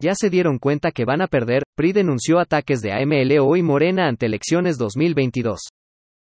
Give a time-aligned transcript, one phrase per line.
[0.00, 4.08] ya se dieron cuenta que van a perder, PRI denunció ataques de AMLO y Morena
[4.08, 5.60] ante elecciones 2022.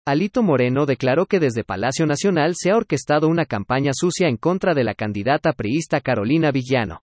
[0.06, 4.74] Alito Moreno declaró que desde Palacio Nacional se ha orquestado una campaña sucia en contra
[4.74, 7.00] de la candidata priista Carolina Villano.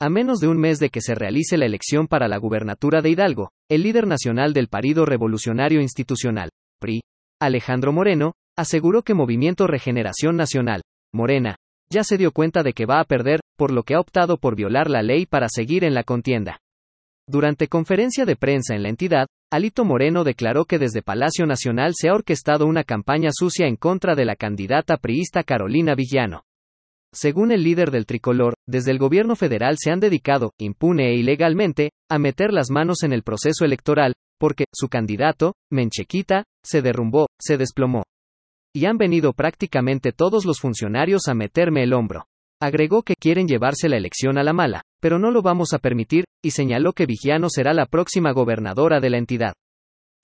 [0.00, 3.10] A menos de un mes de que se realice la elección para la gubernatura de
[3.10, 6.48] Hidalgo, el líder nacional del Partido Revolucionario Institucional,
[6.80, 7.02] PRI,
[7.40, 10.80] Alejandro Moreno, aseguró que Movimiento Regeneración Nacional,
[11.12, 11.56] Morena,
[11.90, 14.56] ya se dio cuenta de que va a perder, por lo que ha optado por
[14.56, 16.60] violar la ley para seguir en la contienda.
[17.28, 22.08] Durante conferencia de prensa en la entidad, Alito Moreno declaró que desde Palacio Nacional se
[22.08, 26.42] ha orquestado una campaña sucia en contra de la candidata priista Carolina Villano.
[27.14, 31.90] Según el líder del tricolor, desde el gobierno federal se han dedicado, impune e ilegalmente,
[32.10, 37.58] a meter las manos en el proceso electoral, porque, su candidato, Menchequita, se derrumbó, se
[37.58, 38.04] desplomó.
[38.74, 42.24] Y han venido prácticamente todos los funcionarios a meterme el hombro.
[42.62, 46.26] Agregó que quieren llevarse la elección a la mala, pero no lo vamos a permitir,
[46.44, 49.54] y señaló que Vigiano será la próxima gobernadora de la entidad.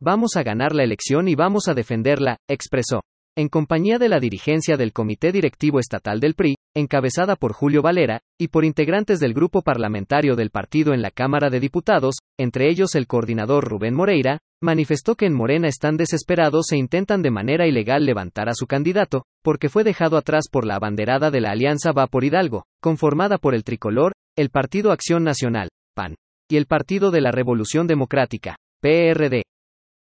[0.01, 3.03] Vamos a ganar la elección y vamos a defenderla, expresó.
[3.37, 8.21] En compañía de la dirigencia del Comité Directivo Estatal del PRI, encabezada por Julio Valera,
[8.39, 12.95] y por integrantes del grupo parlamentario del partido en la Cámara de Diputados, entre ellos
[12.95, 18.05] el coordinador Rubén Moreira, manifestó que en Morena están desesperados e intentan de manera ilegal
[18.05, 22.07] levantar a su candidato, porque fue dejado atrás por la abanderada de la Alianza Va
[22.07, 26.17] por Hidalgo, conformada por el Tricolor, el Partido Acción Nacional, PAN,
[26.51, 29.43] y el Partido de la Revolución Democrática, PRD.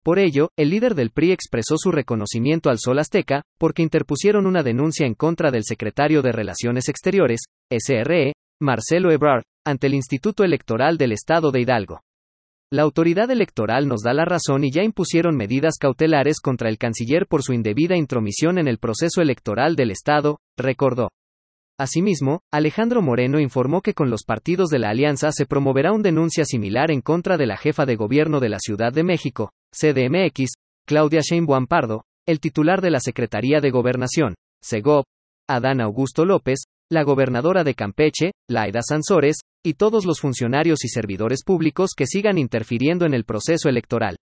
[0.09, 4.63] Por ello, el líder del PRI expresó su reconocimiento al Sol Azteca, porque interpusieron una
[4.63, 10.97] denuncia en contra del secretario de Relaciones Exteriores, SRE, Marcelo Ebrard, ante el Instituto Electoral
[10.97, 12.01] del Estado de Hidalgo.
[12.73, 17.27] La autoridad electoral nos da la razón y ya impusieron medidas cautelares contra el canciller
[17.27, 21.11] por su indebida intromisión en el proceso electoral del Estado, recordó.
[21.79, 26.47] Asimismo, Alejandro Moreno informó que con los partidos de la alianza se promoverá una denuncia
[26.47, 30.53] similar en contra de la jefa de gobierno de la Ciudad de México, CDMX,
[30.87, 35.05] Claudia Sheinbaum Pardo, el titular de la Secretaría de Gobernación, SEGOP,
[35.49, 41.43] Adán Augusto López, la gobernadora de Campeche, Laida Sansores, y todos los funcionarios y servidores
[41.45, 44.17] públicos que sigan interfiriendo en el proceso electoral.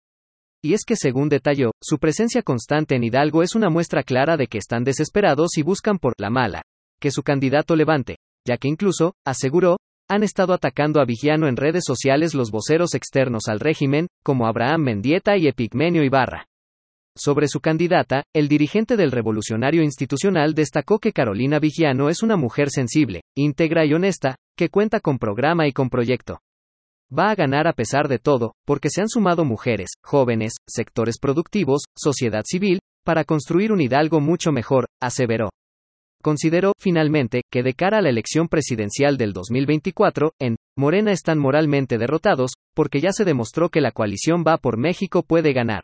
[0.63, 4.47] Y es que, según detalló, su presencia constante en Hidalgo es una muestra clara de
[4.47, 6.61] que están desesperados y buscan por la mala,
[7.01, 8.17] que su candidato levante,
[8.47, 9.77] ya que incluso, aseguró,
[10.09, 14.81] han estado atacando a Vigiano en redes sociales los voceros externos al régimen, como Abraham
[14.81, 16.45] Mendieta y Epigmenio Ibarra.
[17.15, 22.69] Sobre su candidata, el dirigente del Revolucionario Institucional destacó que Carolina Vigiano es una mujer
[22.71, 26.39] sensible, íntegra y honesta, que cuenta con programa y con proyecto.
[27.15, 31.83] Va a ganar a pesar de todo, porque se han sumado mujeres, jóvenes, sectores productivos,
[31.95, 35.49] sociedad civil, para construir un Hidalgo mucho mejor, aseveró.
[36.23, 41.97] Consideró, finalmente, que de cara a la elección presidencial del 2024, en Morena están moralmente
[41.97, 45.83] derrotados, porque ya se demostró que la coalición va por México puede ganar.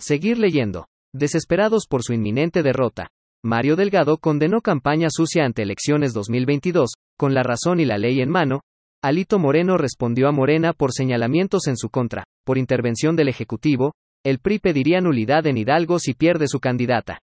[0.00, 0.86] Seguir leyendo.
[1.14, 3.10] Desesperados por su inminente derrota.
[3.44, 8.28] Mario Delgado condenó campaña sucia ante elecciones 2022, con la razón y la ley en
[8.28, 8.62] mano.
[9.04, 12.24] Alito Moreno respondió a Morena por señalamientos en su contra.
[12.44, 13.92] Por intervención del Ejecutivo,
[14.24, 17.20] el PRI pediría nulidad en Hidalgo si pierde su candidata.